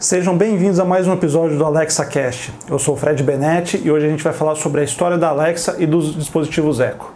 [0.00, 2.52] Sejam bem-vindos a mais um episódio do Alexa Cast.
[2.70, 5.30] Eu sou o Fred Benetti e hoje a gente vai falar sobre a história da
[5.30, 7.14] Alexa e dos dispositivos Echo.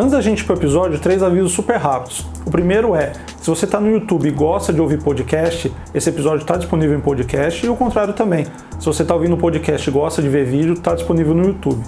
[0.00, 2.26] Antes da gente ir para o episódio, três avisos super rápidos.
[2.44, 6.42] O primeiro é, se você está no YouTube e gosta de ouvir podcast, esse episódio
[6.42, 8.48] está disponível em podcast e o contrário também.
[8.80, 11.84] Se você está ouvindo podcast e gosta de ver vídeo, está disponível no YouTube.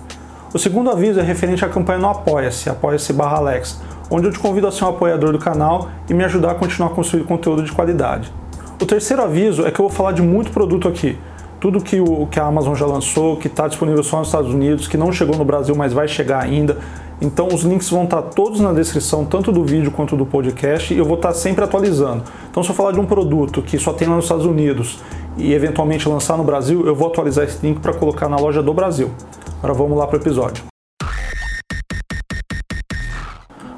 [0.54, 4.38] O segundo aviso é referente à campanha no Apoia-se, apoia-se barra Alexa onde eu te
[4.38, 7.62] convido a ser um apoiador do canal e me ajudar a continuar a construir conteúdo
[7.62, 8.32] de qualidade.
[8.80, 11.18] O terceiro aviso é que eu vou falar de muito produto aqui.
[11.58, 14.86] Tudo que, o, que a Amazon já lançou, que está disponível só nos Estados Unidos,
[14.86, 16.76] que não chegou no Brasil, mas vai chegar ainda.
[17.20, 20.92] Então os links vão estar tá todos na descrição, tanto do vídeo quanto do podcast,
[20.92, 22.24] e eu vou estar tá sempre atualizando.
[22.50, 24.98] Então se eu falar de um produto que só tem lá nos Estados Unidos
[25.38, 28.74] e eventualmente lançar no Brasil, eu vou atualizar esse link para colocar na loja do
[28.74, 29.10] Brasil.
[29.58, 30.75] Agora vamos lá para o episódio.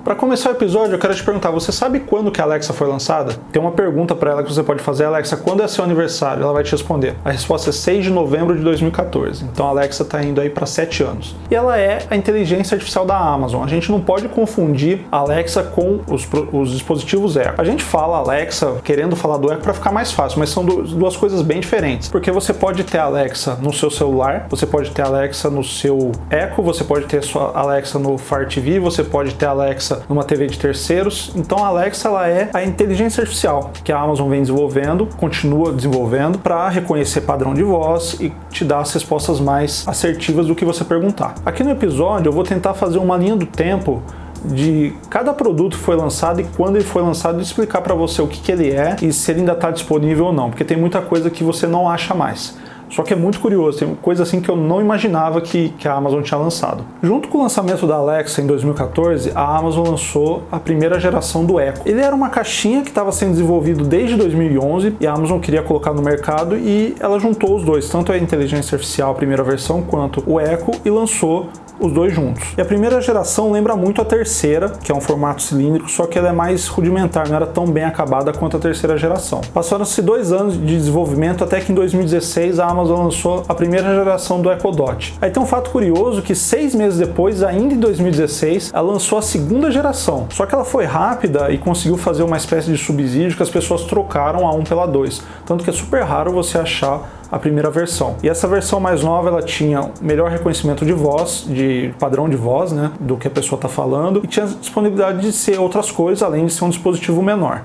[0.08, 2.88] Para começar o episódio, eu quero te perguntar: você sabe quando que a Alexa foi
[2.88, 3.34] lançada?
[3.52, 6.42] Tem uma pergunta para ela que você pode fazer: Alexa, quando é seu aniversário?
[6.42, 7.14] Ela vai te responder.
[7.22, 9.44] A resposta é 6 de novembro de 2014.
[9.44, 11.36] Então a Alexa está indo aí para 7 anos.
[11.50, 13.62] E ela é a inteligência artificial da Amazon.
[13.62, 17.52] A gente não pode confundir a Alexa com os, os dispositivos Echo.
[17.58, 21.18] A gente fala Alexa querendo falar do Echo para ficar mais fácil, mas são duas
[21.18, 22.08] coisas bem diferentes.
[22.08, 25.62] Porque você pode ter a Alexa no seu celular, você pode ter a Alexa no
[25.62, 29.50] seu Echo, você pode ter a sua Alexa no Fire TV, você pode ter a
[29.50, 31.32] Alexa numa TV de terceiros.
[31.34, 36.38] Então a Alexa ela é a inteligência artificial que a Amazon vem desenvolvendo, continua desenvolvendo
[36.38, 40.84] para reconhecer padrão de voz e te dar as respostas mais assertivas do que você
[40.84, 41.34] perguntar.
[41.44, 44.02] Aqui no episódio eu vou tentar fazer uma linha do tempo
[44.44, 48.26] de cada produto que foi lançado e quando ele foi lançado explicar para você o
[48.26, 51.00] que, que ele é e se ele ainda está disponível ou não, porque tem muita
[51.00, 52.56] coisa que você não acha mais.
[52.90, 55.94] Só que é muito curioso, tem coisa assim que eu não imaginava que, que a
[55.94, 56.84] Amazon tinha lançado.
[57.02, 61.60] Junto com o lançamento da Alexa em 2014, a Amazon lançou a primeira geração do
[61.60, 61.82] Echo.
[61.84, 65.92] Ele era uma caixinha que estava sendo desenvolvido desde 2011 e a Amazon queria colocar
[65.92, 70.22] no mercado e ela juntou os dois, tanto a inteligência artificial, a primeira versão, quanto
[70.26, 71.48] o Echo e lançou
[71.80, 72.44] os dois juntos.
[72.56, 76.18] E a primeira geração lembra muito a terceira, que é um formato cilíndrico, só que
[76.18, 79.40] ela é mais rudimentar, não era tão bem acabada quanto a terceira geração.
[79.52, 84.40] Passaram-se dois anos de desenvolvimento até que em 2016 a Amazon lançou a primeira geração
[84.40, 85.14] do Echo Dot.
[85.20, 89.22] Aí tem um fato curioso que seis meses depois, ainda em 2016, ela lançou a
[89.22, 90.26] segunda geração.
[90.30, 93.82] Só que ela foi rápida e conseguiu fazer uma espécie de subsídio que as pessoas
[93.84, 95.22] trocaram a 1 pela 2.
[95.46, 98.16] Tanto que é super raro você achar a primeira versão.
[98.22, 102.72] E essa versão mais nova ela tinha melhor reconhecimento de voz, de padrão de voz,
[102.72, 106.46] né, do que a pessoa está falando, e tinha disponibilidade de ser outras coisas além
[106.46, 107.64] de ser um dispositivo menor.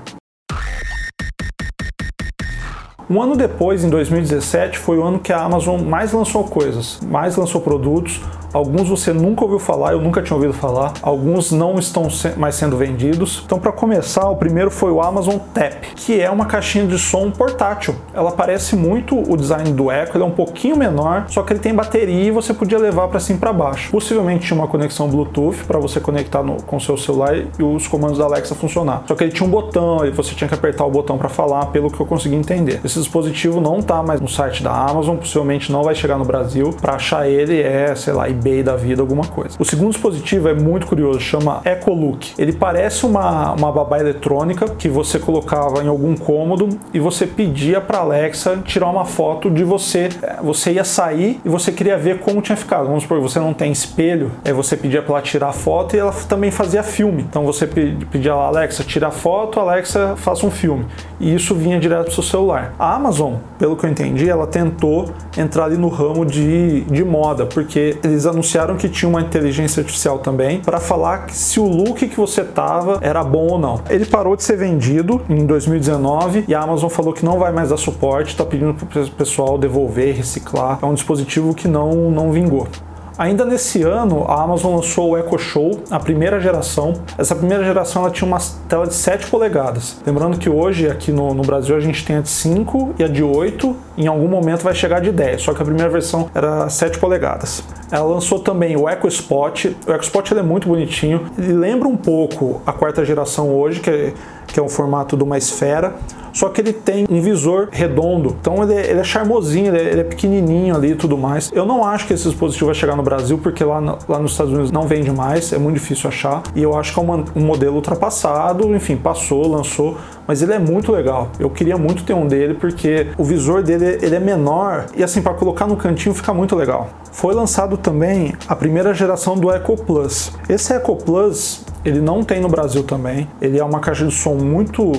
[3.08, 7.36] Um ano depois, em 2017, foi o ano que a Amazon mais lançou coisas, mais
[7.36, 8.20] lançou produtos,
[8.54, 10.92] Alguns você nunca ouviu falar, eu nunca tinha ouvido falar.
[11.02, 12.06] Alguns não estão
[12.36, 13.42] mais sendo vendidos.
[13.44, 17.32] Então, para começar, o primeiro foi o Amazon Tap, que é uma caixinha de som
[17.32, 17.96] portátil.
[18.14, 21.58] Ela parece muito o design do Echo, ele é um pouquinho menor, só que ele
[21.58, 23.90] tem bateria e você podia levar para cima para baixo.
[23.90, 28.18] Possivelmente tinha uma conexão Bluetooth para você conectar no, com seu celular e os comandos
[28.18, 29.02] da Alexa funcionar.
[29.08, 31.66] Só que ele tinha um botão e você tinha que apertar o botão para falar,
[31.66, 32.80] pelo que eu consegui entender.
[32.84, 36.70] Esse dispositivo não está mais no site da Amazon, possivelmente não vai chegar no Brasil.
[36.80, 39.56] Para achar ele é, sei lá, eBay da vida, alguma coisa.
[39.58, 42.34] O segundo dispositivo é muito curioso, chama EcoLook.
[42.38, 47.80] Ele parece uma, uma babá eletrônica que você colocava em algum cômodo e você pedia
[47.80, 50.10] para Alexa tirar uma foto de você.
[50.42, 52.86] Você ia sair e você queria ver como tinha ficado.
[52.86, 55.98] Vamos supor, você não tem espelho, aí você pedia para ela tirar a foto e
[55.98, 57.22] ela também fazia filme.
[57.22, 60.84] Então você pedia lá, Alexa, tira a foto, Alexa, faça um filme.
[61.18, 62.74] E isso vinha direto pro seu celular.
[62.78, 67.46] A Amazon, pelo que eu entendi, ela tentou entrar ali no ramo de, de moda,
[67.46, 72.16] porque eles anunciaram que tinha uma inteligência artificial também para falar se o look que
[72.16, 73.80] você tava era bom ou não.
[73.88, 77.70] Ele parou de ser vendido em 2019 e a Amazon falou que não vai mais
[77.70, 80.78] dar suporte, está pedindo para o pessoal devolver, reciclar.
[80.82, 82.68] É um dispositivo que não, não vingou.
[83.16, 86.94] Ainda nesse ano, a Amazon lançou o Echo Show, a primeira geração.
[87.16, 88.38] Essa primeira geração ela tinha uma
[88.68, 89.98] tela de 7 polegadas.
[90.04, 93.08] Lembrando que hoje, aqui no, no Brasil, a gente tem a de 5 e a
[93.08, 93.76] de 8.
[93.96, 97.62] Em algum momento vai chegar de 10, só que a primeira versão era 7 polegadas.
[97.88, 99.66] Ela lançou também o Echo Spot.
[99.86, 101.30] O Echo Spot é muito bonitinho.
[101.38, 104.12] Ele lembra um pouco a quarta geração hoje, que é,
[104.54, 105.96] que é o formato de uma esfera
[106.34, 109.92] só que ele tem um visor redondo, então ele é, ele é charmosinho, ele é,
[109.92, 111.48] ele é, pequenininho ali e tudo mais.
[111.54, 113.78] Eu não acho que esse dispositivo vai chegar no Brasil, porque lá,
[114.08, 116.98] lá nos Estados Unidos não vende mais, é muito difícil achar, e eu acho que
[116.98, 121.30] é um, um modelo ultrapassado, enfim, passou, lançou, mas ele é muito legal.
[121.38, 125.22] Eu queria muito ter um dele porque o visor dele ele é menor e assim
[125.22, 126.88] para colocar no cantinho fica muito legal.
[127.12, 130.32] Foi lançado também a primeira geração do Echo Plus.
[130.48, 133.28] Esse Echo Plus ele não tem no Brasil também.
[133.40, 134.92] Ele é uma caixa de som muito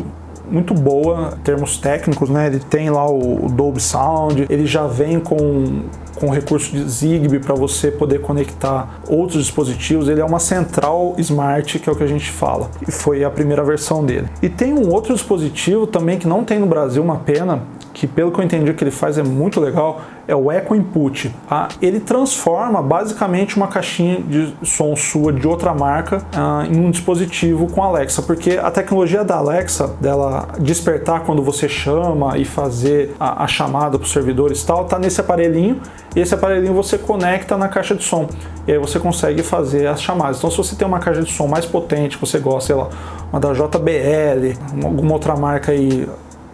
[0.50, 2.48] muito boa, em termos técnicos, né?
[2.48, 5.84] Ele tem lá o, o Dolby Sound, ele já vem com
[6.16, 10.08] com recurso de Zigbee para você poder conectar outros dispositivos.
[10.08, 12.70] Ele é uma central smart, que é o que a gente fala.
[12.88, 14.28] E foi a primeira versão dele.
[14.42, 17.64] E tem um outro dispositivo também que não tem no Brasil, uma pena,
[17.96, 21.34] que pelo que eu entendi que ele faz é muito legal, é o Echo Input.
[21.48, 21.70] Tá?
[21.82, 27.68] Ele transforma basicamente uma caixinha de som sua de outra marca ah, em um dispositivo
[27.68, 33.46] com Alexa, porque a tecnologia da Alexa, dela despertar quando você chama e fazer a,
[33.46, 35.80] a chamada para os servidores e tal, tá nesse aparelhinho.
[36.14, 38.28] E esse aparelhinho você conecta na caixa de som
[38.68, 40.38] e aí você consegue fazer as chamadas.
[40.38, 42.90] Então, se você tem uma caixa de som mais potente, você gosta, sei lá,
[43.32, 46.08] uma da JBL, alguma outra marca aí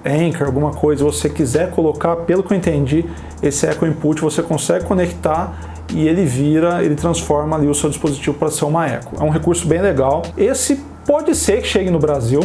[0.05, 3.05] Anchor, alguma coisa, você quiser colocar, pelo que eu entendi,
[3.41, 5.53] esse Echo Input você consegue conectar
[5.93, 9.09] e ele vira, ele transforma ali o seu dispositivo para ser uma Echo.
[9.19, 10.23] É um recurso bem legal.
[10.37, 12.41] Esse pode ser que chegue no Brasil,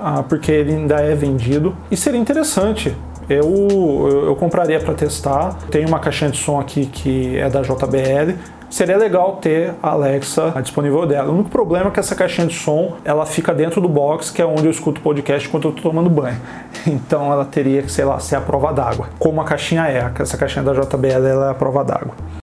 [0.00, 2.94] ah, porque ele ainda é vendido e seria interessante.
[3.28, 5.56] Eu, eu, eu compraria para testar.
[5.70, 8.34] Tem uma caixinha de som aqui que é da JBL
[8.74, 11.30] seria legal ter a Alexa disponível dela.
[11.30, 14.42] O único problema é que essa caixinha de som ela fica dentro do box, que
[14.42, 16.40] é onde eu escuto podcast enquanto eu estou tomando banho.
[16.86, 19.08] Então ela teria que, sei lá, ser a prova d'água.
[19.18, 22.43] Como a caixinha é, essa caixinha da JBL ela é a prova d'água.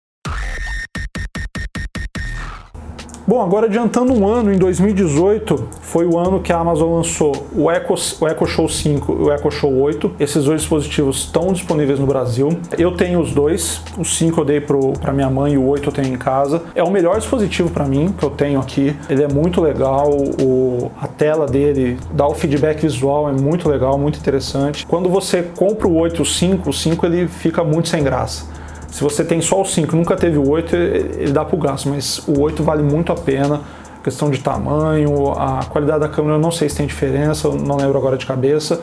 [3.28, 7.70] Bom, agora adiantando um ano, em 2018 foi o ano que a Amazon lançou o
[7.70, 7.92] Echo,
[8.22, 10.12] o Echo Show 5 e o Echo Show 8.
[10.18, 12.58] Esses dois dispositivos estão disponíveis no Brasil.
[12.78, 15.92] Eu tenho os dois, o 5 eu dei para minha mãe e o 8 eu
[15.92, 16.62] tenho em casa.
[16.74, 18.96] É o melhor dispositivo para mim que eu tenho aqui.
[19.10, 20.10] Ele é muito legal,
[20.42, 24.86] o, a tela dele dá o feedback visual, é muito legal, muito interessante.
[24.86, 28.56] Quando você compra o 8 e o 5, o 5 ele fica muito sem graça.
[28.88, 31.88] Se você tem só o 5 nunca teve o 8, ele dá para o gasto,
[31.88, 33.60] mas o 8 vale muito a pena.
[34.02, 37.98] Questão de tamanho, a qualidade da câmera eu não sei se tem diferença, não lembro
[37.98, 38.80] agora de cabeça,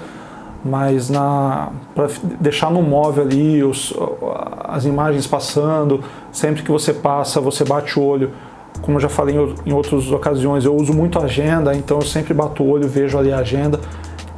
[0.63, 2.07] mas na para
[2.39, 3.93] deixar no móvel ali os,
[4.65, 8.31] as imagens passando, sempre que você passa, você bate o olho.
[8.81, 9.35] Como eu já falei
[9.65, 13.31] em outras ocasiões, eu uso muito agenda, então eu sempre bato o olho, vejo ali
[13.31, 13.79] a agenda.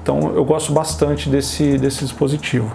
[0.02, 2.72] Então eu gosto bastante desse, desse dispositivo.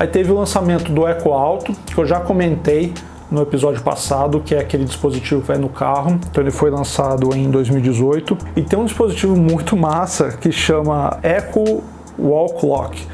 [0.00, 2.94] Aí teve o lançamento do Eco Alto, que eu já comentei
[3.30, 6.18] no episódio passado, que é aquele dispositivo que vai no carro.
[6.30, 11.82] Então ele foi lançado em 2018 e tem um dispositivo muito massa que chama Echo
[12.18, 13.06] Wall Clock,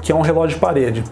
[0.00, 1.04] que é um relógio de parede.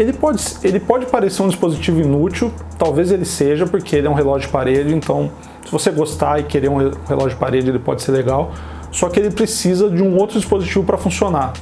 [0.00, 4.14] Ele pode, ele pode parecer um dispositivo inútil, talvez ele seja, porque ele é um
[4.14, 5.30] relógio de parede, então
[5.64, 8.50] se você gostar e querer um relógio de parede, ele pode ser legal.
[8.90, 11.52] Só que ele precisa de um outro dispositivo para funcionar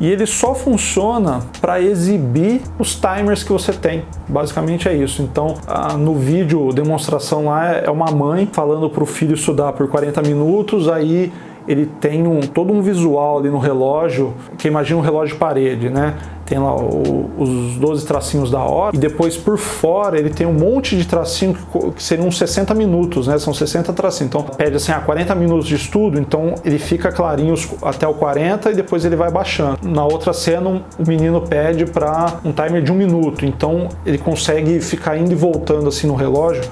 [0.00, 4.04] e ele só funciona para exibir os timers que você tem.
[4.28, 5.22] Basicamente é isso.
[5.22, 5.54] Então,
[5.98, 10.88] no vídeo demonstração lá é uma mãe falando para o filho estudar por 40 minutos,
[10.88, 11.32] aí
[11.68, 15.90] ele tem um, todo um visual ali no relógio, que imagina um relógio de parede,
[15.90, 16.14] né?
[16.46, 20.54] Tem lá o, os 12 tracinhos da hora e depois por fora ele tem um
[20.54, 23.38] monte de tracinho que, que seriam uns 60 minutos, né?
[23.38, 24.30] São 60 tracinhos.
[24.30, 28.70] Então pede assim, ah, 40 minutos de estudo, então ele fica clarinho até o 40
[28.70, 29.78] e depois ele vai baixando.
[29.82, 34.80] Na outra cena, o menino pede para um timer de um minuto, então ele consegue
[34.80, 36.62] ficar indo e voltando assim no relógio.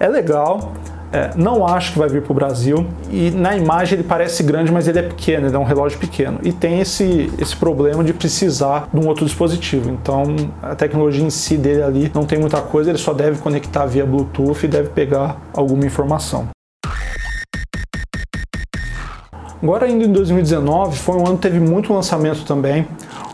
[0.00, 0.72] É legal,
[1.12, 4.72] é, não acho que vai vir para o Brasil e na imagem ele parece grande,
[4.72, 8.12] mas ele é pequeno, ele é um relógio pequeno e tem esse, esse problema de
[8.12, 9.90] precisar de um outro dispositivo.
[9.90, 10.24] Então
[10.62, 14.04] a tecnologia em si dele ali não tem muita coisa, ele só deve conectar via
[14.04, 16.48] Bluetooth e deve pegar alguma informação.
[19.62, 22.86] Agora indo em 2019 foi um ano que teve muito lançamento também.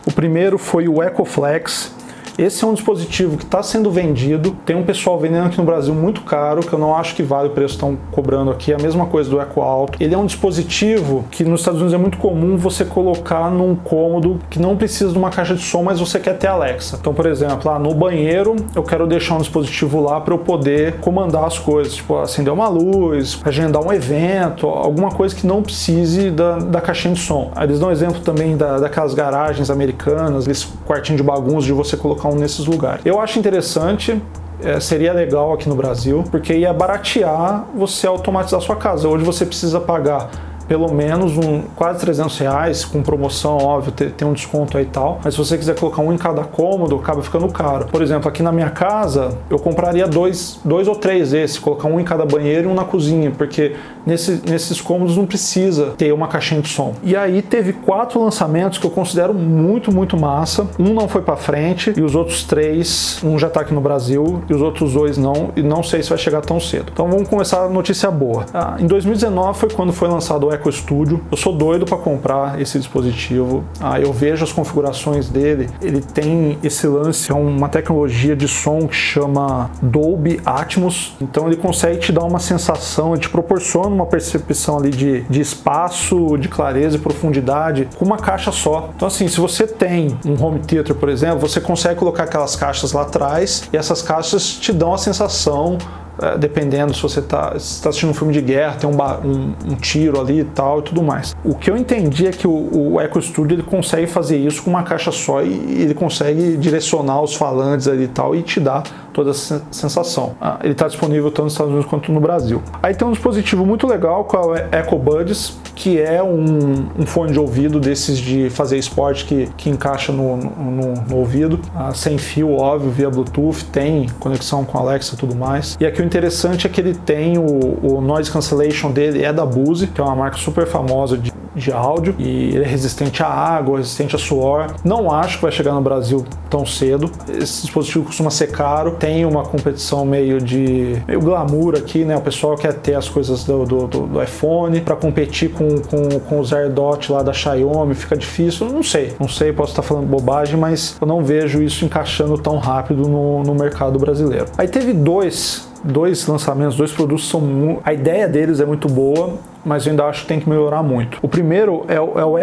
[0.07, 1.93] O primeiro foi o EcoFlex,
[2.39, 5.95] esse é um dispositivo que está sendo vendido, tem um pessoal vendendo aqui no Brasil
[5.95, 8.79] muito caro, que eu não acho que vale o preço que estão cobrando aqui, a
[8.79, 10.03] mesma coisa do Eco Alto.
[10.03, 14.39] Ele é um dispositivo que nos Estados Unidos é muito comum você colocar num cômodo
[14.49, 16.97] que não precisa de uma caixa de som, mas você quer ter Alexa.
[17.01, 20.99] Então, por exemplo, lá no banheiro eu quero deixar um dispositivo lá para eu poder
[21.01, 26.31] comandar as coisas, tipo acender uma luz, agendar um evento, alguma coisa que não precise
[26.31, 27.53] da, da caixinha de som.
[27.61, 32.22] Eles dão exemplo também da, daquelas garagens americanas, esse quartinho de bagunça de você colocar
[32.29, 33.05] um nesses lugares.
[33.05, 34.21] Eu acho interessante
[34.63, 39.09] é, seria legal aqui no Brasil, porque ia baratear você automatizar sua casa.
[39.09, 40.31] Hoje você precisa pagar
[40.69, 44.87] pelo menos um quase 300 reais, com promoção, óbvio, tem, tem um desconto aí e
[44.87, 45.21] tal.
[45.23, 47.87] Mas se você quiser colocar um em cada cômodo, acaba ficando caro.
[47.87, 52.01] Por exemplo, aqui na minha casa, eu compraria dois, dois ou três desses, colocar um
[52.01, 53.75] em cada banheiro e um na cozinha, porque
[54.07, 56.95] nesse, nesses cômodos não precisa ter uma caixinha de som.
[57.03, 60.69] E aí teve quatro lançamentos que eu considero muito, muito massa.
[60.79, 64.43] Um não foi para frente e os outros três, um já tá aqui no Brasil
[64.49, 66.91] e os outros dois não, e não sei se vai chegar tão cedo.
[66.93, 68.47] Então vamos começar a notícia boa.
[68.53, 71.21] Ah, em 2019 foi quando foi lançado o Echo Studio.
[71.31, 73.65] Eu sou doido para comprar esse dispositivo.
[73.81, 75.69] Ah, eu vejo as configurações dele.
[75.81, 81.15] Ele tem esse lance, é uma tecnologia de som que chama Dolby Atmos.
[81.21, 85.41] Então ele consegue te dar uma sensação, ele te proporciona uma percepção ali de, de
[85.41, 88.91] espaço, de clareza e profundidade com uma caixa só.
[88.95, 92.93] Então assim, se você tem um home theater, por exemplo, você consegue colocar aquelas caixas
[92.93, 95.79] lá atrás e essas caixas te dão a sensação
[96.21, 99.75] é, dependendo se você está tá assistindo um filme de guerra, tem um, um, um,
[99.77, 101.35] tiro ali e tal e tudo mais.
[101.43, 104.71] O que eu entendi é que o, o Echo Studio ele consegue fazer isso com
[104.71, 108.83] uma caixa só e, ele consegue direcionar os falantes ali e tal e te dar
[109.13, 110.35] toda essa sensação.
[110.41, 112.63] Ah, ele está disponível tanto nos Estados Unidos quanto no Brasil.
[112.83, 117.07] Aí tem um dispositivo muito legal que é o Echo Buds, que é um, um
[117.07, 121.93] fone de ouvido desses de fazer esporte que, que encaixa no, no, no ouvido, ah,
[121.95, 125.77] sem fio, óbvio, via Bluetooth, tem conexão com Alexa e tudo mais.
[125.81, 129.45] E aqui o interessante é que ele tem o, o noise cancellation dele é da
[129.45, 133.29] Bose, que é uma marca super famosa de de áudio e ele é resistente à
[133.29, 134.75] água, resistente a suor.
[134.85, 137.11] Não acho que vai chegar no Brasil tão cedo.
[137.29, 142.17] Esse dispositivo costuma ser caro, tem uma competição meio de meio glamour aqui, né?
[142.17, 146.41] O pessoal quer ter as coisas do, do, do, iPhone para competir com, com, com
[146.41, 148.69] os AirDot lá da Xiaomi, fica difícil.
[148.69, 152.59] Não sei, não sei, posso estar falando bobagem, mas eu não vejo isso encaixando tão
[152.59, 154.47] rápido no, no mercado brasileiro.
[154.57, 159.87] Aí teve dois dois lançamentos, dois produtos são a ideia deles é muito boa, mas
[159.87, 161.19] ainda acho que tem que melhorar muito.
[161.23, 162.39] O primeiro é o, é o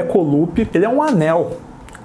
[0.73, 1.51] ele é um anel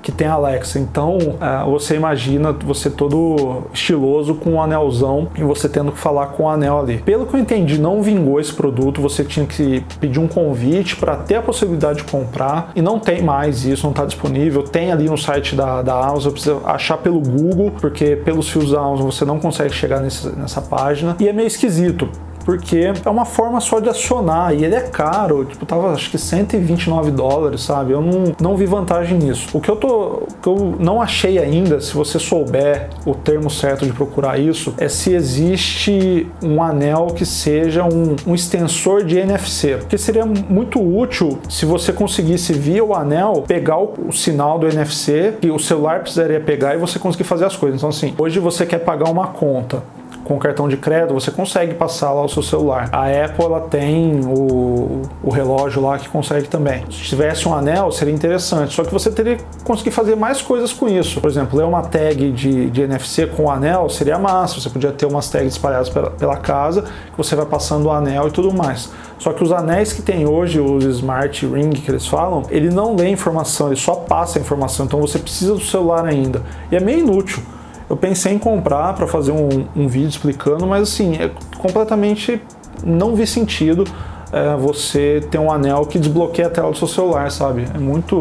[0.04, 0.78] que tem Alexa.
[0.78, 6.26] Então uh, você imagina você todo estiloso com um anelzão e você tendo que falar
[6.26, 6.99] com o anel ali.
[6.99, 11.16] Pelo que eu entendi, não vingou esse produto, você tinha que pedir um convite para
[11.16, 14.62] ter a possibilidade de comprar e não tem mais isso, não está disponível.
[14.62, 18.80] Tem ali no site da, da Amazon, precisa achar pelo Google, porque pelos fios da
[18.80, 22.11] Amazon você não consegue chegar nesse, nessa página e é meio esquisito
[22.44, 26.18] porque é uma forma só de acionar e ele é caro, tipo, tava acho que
[26.18, 27.92] 129 dólares, sabe?
[27.92, 29.48] Eu não, não vi vantagem nisso.
[29.56, 33.86] O que eu tô, que eu não achei ainda, se você souber o termo certo
[33.86, 39.76] de procurar isso, é se existe um anel que seja um, um extensor de NFC,
[39.78, 44.68] porque seria muito útil se você conseguisse via o anel pegar o, o sinal do
[44.68, 47.78] NFC que o celular precisaria pegar e você conseguir fazer as coisas.
[47.78, 49.82] Então assim, hoje você quer pagar uma conta
[50.25, 52.88] com cartão de crédito, você consegue passar lá o seu celular.
[52.90, 56.85] A Apple ela tem o, o relógio lá que consegue também.
[56.90, 58.75] Se tivesse um anel, seria interessante.
[58.75, 61.21] Só que você teria que conseguir fazer mais coisas com isso.
[61.21, 64.61] Por exemplo, ler uma tag de, de NFC com o anel seria massa.
[64.61, 68.28] Você podia ter umas tags espalhadas pela, pela casa, que você vai passando o anel
[68.28, 68.90] e tudo mais.
[69.19, 72.95] Só que os anéis que tem hoje, os Smart Ring que eles falam, ele não
[72.97, 74.87] lê informação, ele só passa a informação.
[74.87, 76.43] Então você precisa do celular ainda.
[76.71, 77.43] E é meio inútil.
[77.88, 82.41] Eu pensei em comprar para fazer um, um, vídeo explicando, mas assim, é completamente
[82.85, 83.85] não vi sentido
[84.33, 87.67] é, você ter um anel que desbloqueia a tela do seu celular, sabe?
[87.75, 88.19] É muito.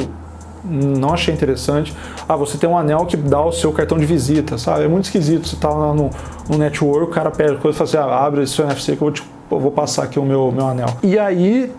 [0.65, 1.93] Não achei interessante.
[2.27, 4.86] Ah, você tem um anel que dá o seu cartão de visita, sabe?
[4.86, 5.48] É muito esquisito.
[5.48, 6.10] Você tá lá no,
[6.48, 9.03] no network, o cara pede coisa e fala assim: ah, abre esse seu NFC que
[9.03, 10.88] eu vou, te, eu vou passar aqui o meu, meu anel.
[11.03, 11.70] E aí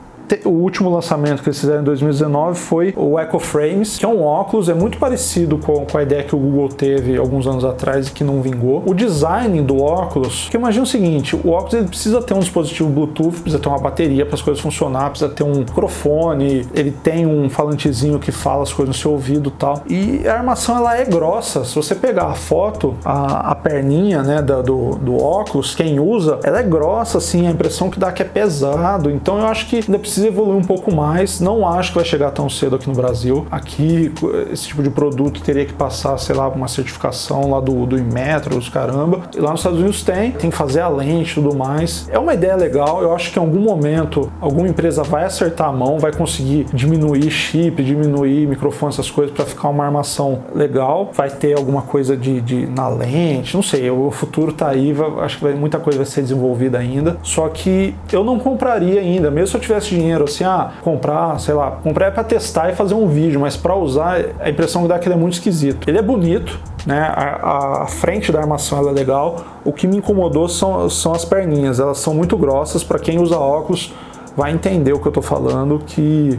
[0.45, 4.23] o último lançamento que eles fizeram em 2019 foi o Echo Frames, que é um
[4.23, 8.13] óculos, é muito parecido com, a ideia que o Google teve alguns anos atrás e
[8.13, 8.83] que não vingou.
[8.87, 12.89] O design do óculos, que imagina o seguinte, o óculos ele precisa ter um dispositivo
[12.89, 17.27] Bluetooth, precisa ter uma bateria para as coisas funcionar, precisa ter um microfone, ele tem
[17.27, 19.83] um falantezinho que fala as coisas no seu ouvido tal.
[19.89, 21.65] E a armação ela é grossa.
[21.65, 26.39] Se você pegar a foto, a, a perninha né, do, do, do óculos, quem usa,
[26.43, 29.11] ela é grossa, assim, a impressão que dá que é pesado.
[29.11, 31.41] Então eu acho que ainda precisa precisa evoluir um pouco mais.
[31.41, 33.47] Não acho que vai chegar tão cedo aqui no Brasil.
[33.51, 34.13] Aqui,
[34.53, 38.57] esse tipo de produto teria que passar, sei lá, uma certificação lá do, do Inmetro,
[38.57, 39.23] os caramba.
[39.37, 42.09] E lá nos Estados Unidos tem, tem que fazer a lente e tudo mais.
[42.11, 43.03] É uma ideia legal.
[43.03, 47.29] Eu acho que em algum momento alguma empresa vai acertar a mão, vai conseguir diminuir
[47.31, 51.11] chip, diminuir microfone, essas coisas para ficar uma armação legal.
[51.13, 53.91] Vai ter alguma coisa de, de na lente, não sei.
[53.91, 57.17] O futuro tá aí, vai, acho que vai, muita coisa vai ser desenvolvida ainda.
[57.23, 61.39] Só que eu não compraria ainda, mesmo se eu tivesse dinheiro dinheiro assim, ah, comprar,
[61.41, 64.83] sei lá, comprar é para testar e fazer um vídeo, mas para usar a impressão
[64.83, 65.89] que dá é que ele é muito esquisito.
[65.89, 67.01] Ele é bonito, né?
[67.01, 69.45] A, a frente da armação é legal.
[69.65, 72.85] O que me incomodou são, são as perninhas, elas são muito grossas.
[72.85, 73.93] Para quem usa óculos,
[74.37, 76.39] vai entender o que eu estou falando, que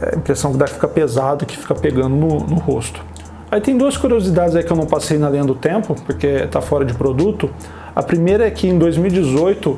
[0.00, 3.04] é a impressão que dá é que fica pesado, que fica pegando no, no rosto.
[3.50, 6.60] Aí tem duas curiosidades aí que eu não passei na linha do tempo, porque está
[6.60, 7.50] fora de produto.
[7.94, 9.76] A primeira é que em 2018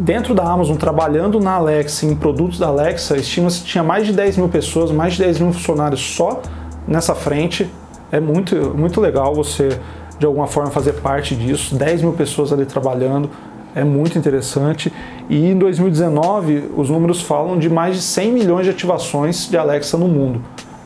[0.00, 4.14] dentro da Amazon, trabalhando na Alexa, em produtos da Alexa, estima-se que tinha mais de
[4.14, 6.40] 10 mil pessoas, mais de 10 mil funcionários só
[6.88, 7.70] nessa frente.
[8.10, 9.78] É muito, muito legal você,
[10.18, 11.74] de alguma forma, fazer parte disso.
[11.74, 13.28] 10 mil pessoas ali trabalhando.
[13.74, 14.92] É muito interessante.
[15.28, 19.98] E em 2019, os números falam de mais de 100 milhões de ativações de Alexa
[19.98, 20.42] no mundo.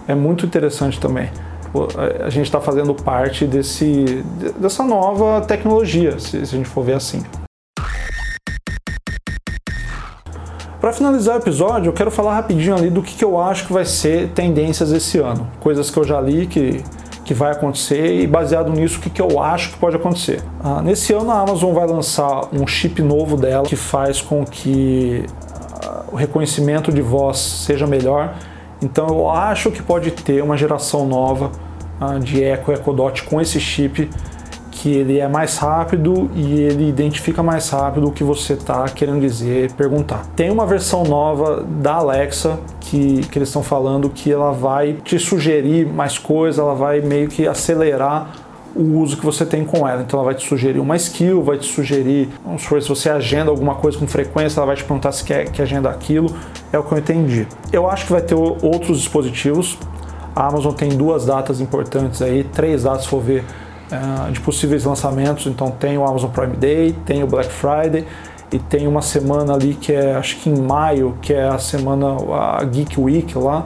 [0.09, 1.30] É muito interessante também.
[2.21, 4.25] A gente está fazendo parte desse,
[4.59, 7.23] dessa nova tecnologia, se a gente for ver assim.
[10.85, 13.73] Para finalizar o episódio, eu quero falar rapidinho ali do que, que eu acho que
[13.73, 15.49] vai ser tendências esse ano.
[15.59, 16.85] Coisas que eu já li que
[17.25, 20.43] que vai acontecer e baseado nisso o que, que eu acho que pode acontecer.
[20.62, 25.25] Ah, nesse ano a Amazon vai lançar um chip novo dela que faz com que
[25.83, 28.35] ah, o reconhecimento de voz seja melhor.
[28.83, 31.50] Então eu acho que pode ter uma geração nova
[31.99, 34.11] ah, de Echo Echo Dot com esse chip
[34.85, 39.19] que ele é mais rápido e ele identifica mais rápido o que você está querendo
[39.19, 40.26] dizer, perguntar.
[40.37, 45.19] Tem uma versão nova da Alexa que, que eles estão falando que ela vai te
[45.19, 48.31] sugerir mais coisas, ela vai meio que acelerar
[48.76, 50.03] o uso que você tem com ela.
[50.03, 53.50] Então ela vai te sugerir uma skill, vai te sugerir, vamos supor, se você agenda
[53.50, 56.29] alguma coisa com frequência, ela vai te perguntar se quer que agenda aquilo.
[56.71, 57.49] É o que eu entendi.
[57.73, 59.79] Eu acho que vai ter outros dispositivos.
[60.37, 63.47] A Amazon tem duas datas importantes aí, três datas se for ver
[63.91, 65.47] uh, de possíveis lançamentos.
[65.47, 68.07] Então tem o Amazon Prime Day, tem o Black Friday
[68.53, 72.17] e tem uma semana ali que é acho que em maio, que é a semana
[72.33, 73.64] a Geek Week lá,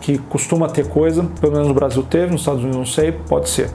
[0.00, 3.48] que costuma ter coisa, pelo menos no Brasil teve, nos Estados Unidos não sei, pode
[3.48, 3.70] ser.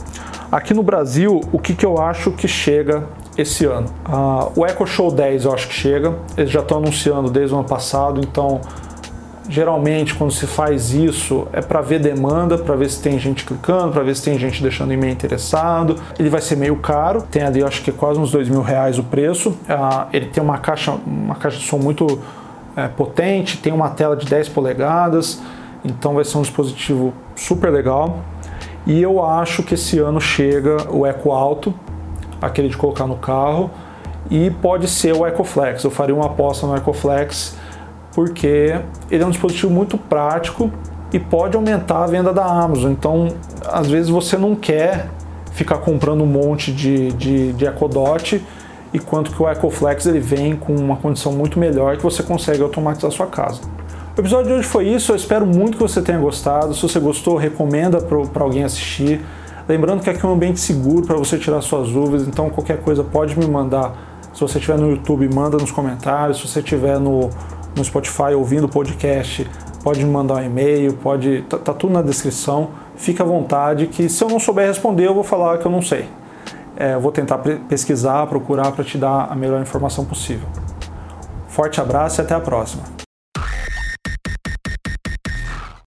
[0.52, 3.04] Aqui no Brasil, o que, que eu acho que chega
[3.38, 3.88] esse ano?
[4.08, 7.60] Uh, o Echo Show 10 eu acho que chega, eles já estão anunciando desde o
[7.60, 8.62] ano passado, então
[9.50, 13.94] Geralmente, quando se faz isso, é para ver demanda, para ver se tem gente clicando,
[13.94, 15.96] para ver se tem gente deixando e-mail interessado.
[16.20, 19.00] Ele vai ser meio caro, tem ali, acho que é quase uns dois mil reais
[19.00, 19.52] o preço.
[19.52, 22.20] Uh, ele tem uma caixa, uma caixa de som muito
[22.76, 25.42] é, potente, tem uma tela de 10 polegadas,
[25.84, 28.20] então vai ser um dispositivo super legal.
[28.86, 31.74] E eu acho que esse ano chega o Eco Alto,
[32.40, 33.72] aquele de colocar no carro,
[34.30, 35.84] e pode ser o EcoFlex.
[35.84, 37.58] Eu faria uma aposta no EcoFlex
[38.18, 38.76] porque
[39.12, 40.72] ele é um dispositivo muito prático
[41.14, 42.92] e pode aumentar a venda da Amazon.
[42.92, 43.28] Então,
[43.64, 45.06] às vezes você não quer
[45.52, 48.44] ficar comprando um monte de, de, de EcoDot,
[48.92, 53.12] enquanto que o EcoFlex ele vem com uma condição muito melhor que você consegue automatizar
[53.12, 53.62] a sua casa.
[54.18, 56.74] O episódio de hoje foi isso, eu espero muito que você tenha gostado.
[56.74, 59.22] Se você gostou, recomenda para alguém assistir.
[59.70, 63.04] Lembrando que aqui é um ambiente seguro para você tirar suas dúvidas, então qualquer coisa
[63.04, 64.18] pode me mandar.
[64.34, 66.40] Se você estiver no YouTube, manda nos comentários.
[66.40, 67.30] Se você estiver no,
[67.78, 69.50] no Spotify ouvindo o podcast,
[69.84, 71.44] pode me mandar um e-mail, pode.
[71.44, 72.72] Tá, tá, tudo na descrição.
[72.96, 75.82] Fica à vontade que se eu não souber responder, eu vou falar que eu não
[75.82, 76.06] sei.
[76.76, 77.38] É, eu vou tentar
[77.70, 80.48] pesquisar, procurar para te dar a melhor informação possível.
[81.48, 82.97] Forte abraço e até a próxima.